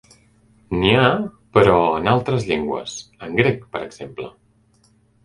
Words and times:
N'hi 0.77 0.93
ha, 1.01 1.09
però, 1.57 1.75
en 1.97 2.09
altres 2.13 2.47
llengües, 2.53 2.95
en 3.29 3.37
grec, 3.41 3.61
per 3.77 3.83
exemple. 3.89 4.31